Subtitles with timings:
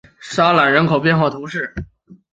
[0.19, 1.75] 沙赖人口变化图示